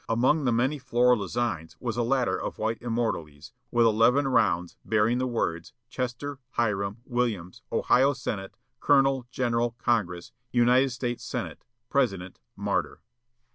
Among 0.09 0.45
the 0.45 0.51
many 0.51 0.79
floral 0.79 1.21
designs 1.21 1.77
was 1.79 1.95
a 1.95 2.01
ladder 2.01 2.35
of 2.35 2.57
white 2.57 2.79
immortelles, 2.79 3.51
with 3.69 3.85
eleven 3.85 4.27
rounds, 4.27 4.75
bearing 4.83 5.19
the 5.19 5.27
words: 5.27 5.73
"Chester," 5.91 6.39
"Hiram," 6.53 7.01
"Williams," 7.05 7.61
"Ohio 7.71 8.13
Senate," 8.13 8.55
"Colonel," 8.79 9.27
"General," 9.29 9.75
"Congress," 9.77 10.31
"United 10.51 10.89
States 10.89 11.23
Senate," 11.23 11.65
"President," 11.91 12.39
"Martyr." 12.55 13.01